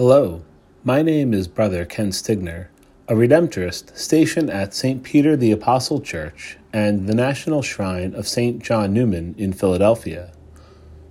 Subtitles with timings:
[0.00, 0.40] Hello,
[0.82, 2.68] my name is Brother Ken Stigner,
[3.06, 5.02] a Redemptorist stationed at St.
[5.02, 8.62] Peter the Apostle Church and the National Shrine of St.
[8.62, 10.32] John Neumann in Philadelphia.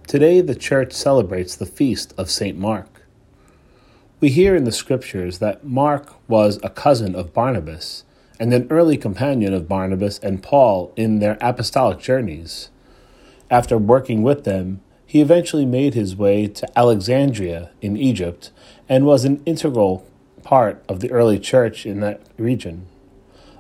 [0.08, 2.58] Today, the church celebrates the feast of St.
[2.58, 3.04] Mark.
[4.20, 8.06] We hear in the scriptures that Mark was a cousin of Barnabas
[8.40, 12.72] and an early companion of Barnabas and Paul in their apostolic journeys.
[13.52, 18.52] After working with them, he eventually made his way to Alexandria in Egypt
[18.88, 20.06] and was an integral
[20.44, 22.86] part of the early church in that region.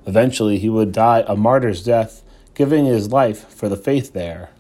[0.06, 2.22] Eventually, he would die a martyr's death,
[2.54, 4.52] giving his life for the faith there.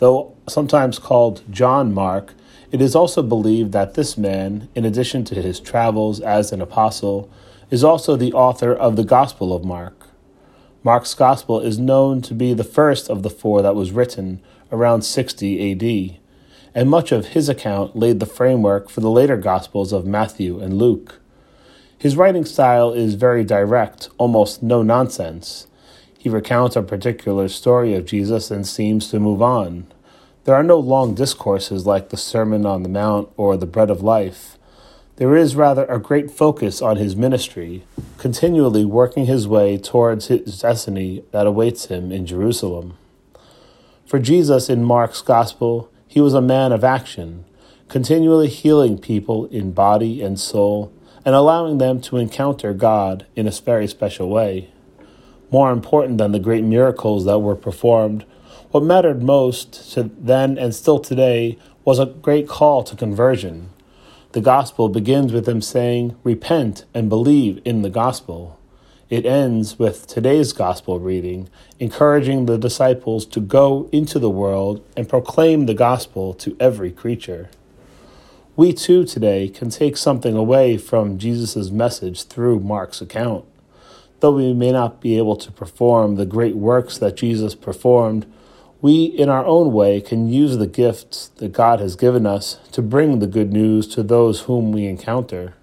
[0.00, 2.34] Though sometimes called John Mark,
[2.72, 7.30] it is also believed that this man, in addition to his travels as an apostle,
[7.70, 10.08] is also the author of the Gospel of Mark.
[10.86, 14.40] Mark's Gospel is known to be the first of the four that was written
[14.70, 16.20] around 60 AD,
[16.76, 20.78] and much of his account laid the framework for the later Gospels of Matthew and
[20.78, 21.18] Luke.
[21.98, 25.66] His writing style is very direct, almost no nonsense.
[26.16, 29.88] He recounts a particular story of Jesus and seems to move on.
[30.44, 34.04] There are no long discourses like the Sermon on the Mount or the Bread of
[34.04, 34.56] Life.
[35.16, 37.82] There is rather a great focus on his ministry,
[38.18, 42.96] continually working his way towards his destiny that awaits him in Jerusalem.
[44.06, 47.44] For Jesus in Mark's Gospel, he was a man of action,
[47.88, 50.92] continually healing people in body and soul
[51.24, 54.70] and allowing them to encounter God in a very special way.
[55.50, 58.24] More important than the great miracles that were performed,
[58.70, 63.70] what mattered most to then and still today was a great call to conversion.
[64.36, 68.60] The gospel begins with them saying, Repent and believe in the gospel.
[69.08, 71.48] It ends with today's gospel reading,
[71.80, 77.48] encouraging the disciples to go into the world and proclaim the gospel to every creature.
[78.56, 83.46] We too today can take something away from Jesus' message through Mark's account.
[84.20, 88.26] Though we may not be able to perform the great works that Jesus performed,
[88.82, 92.82] we in our own way can use the gifts that God has given us to
[92.82, 95.54] bring the good news to those whom we encounter.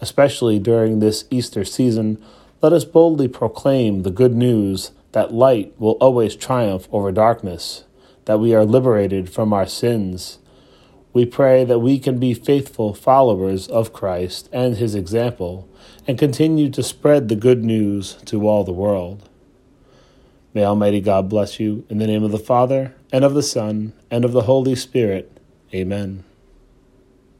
[0.00, 2.22] Especially during this Easter season,
[2.62, 7.84] let us boldly proclaim the good news that light will always triumph over darkness,
[8.26, 10.38] that we are liberated from our sins.
[11.12, 15.68] We pray that we can be faithful followers of Christ and his example
[16.06, 19.28] and continue to spread the good news to all the world.
[20.56, 23.92] May Almighty God bless you in the name of the Father, and of the Son,
[24.10, 25.38] and of the Holy Spirit.
[25.74, 26.24] Amen.